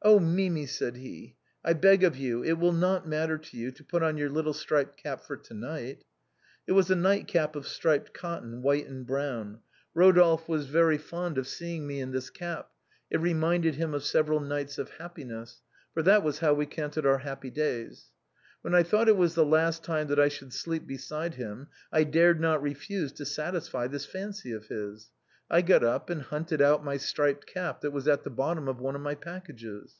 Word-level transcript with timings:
'Oh! 0.00 0.20
Mimi,' 0.20 0.64
said 0.66 0.96
he, 0.96 1.34
* 1.50 1.64
I 1.64 1.72
beg 1.72 2.04
of 2.04 2.16
you, 2.16 2.44
it 2.44 2.52
will 2.52 2.72
not 2.72 3.08
matter 3.08 3.36
to 3.36 3.56
you, 3.56 3.72
to 3.72 3.82
put 3.82 4.00
on 4.00 4.16
your 4.16 4.30
little 4.30 4.52
striped 4.54 4.96
cap 4.96 5.20
for 5.22 5.36
to 5.36 5.54
night.' 5.54 6.04
It 6.68 6.72
was 6.72 6.88
a 6.88 6.94
night 6.94 7.26
cap 7.26 7.56
of 7.56 7.66
striped 7.66 8.14
cotton, 8.14 8.62
white 8.62 8.86
and 8.86 9.04
brown. 9.04 9.58
Eodolphe 9.96 10.46
was 10.48 10.66
very 10.66 10.98
280 10.98 10.98
THE 11.00 11.00
BOHEMIANS 11.00 11.00
OF 11.00 11.00
THE 11.00 11.00
LATIN 11.00 11.00
QUARTER. 11.00 11.00
fond 11.10 11.38
of 11.38 11.48
seeing 11.48 11.86
me 11.88 12.00
in 12.00 12.10
this 12.12 12.30
cap, 12.30 12.70
it 13.10 13.20
reminded 13.20 13.74
him 13.74 13.92
of 13.92 14.04
several 14.04 14.40
nights 14.40 14.78
of 14.78 14.90
happiness, 14.98 15.62
for 15.92 16.02
that 16.04 16.22
was 16.22 16.38
how 16.38 16.54
we 16.54 16.64
counted 16.64 17.04
our 17.04 17.18
happy 17.18 17.50
days. 17.50 18.12
When 18.62 18.76
I 18.76 18.84
thought 18.84 19.08
it 19.08 19.16
was 19.16 19.34
the 19.34 19.44
last 19.44 19.82
time 19.82 20.06
that 20.06 20.20
I 20.20 20.28
should 20.28 20.52
sleep 20.52 20.86
beside 20.86 21.34
him 21.34 21.66
I 21.90 22.04
dared 22.04 22.40
not 22.40 22.62
refuse 22.62 23.10
to 23.14 23.26
satisfy 23.26 23.88
this 23.88 24.06
fancy 24.06 24.52
of 24.52 24.68
his. 24.68 25.10
I 25.50 25.62
got 25.62 25.82
up 25.82 26.10
and 26.10 26.20
hunted 26.20 26.60
out 26.60 26.84
my 26.84 26.98
striped 26.98 27.46
cap 27.46 27.80
that 27.80 27.90
was 27.90 28.06
at 28.06 28.22
the 28.22 28.28
bottom 28.28 28.68
of 28.68 28.80
one 28.80 28.94
of 28.94 29.00
my 29.00 29.14
packages. 29.14 29.94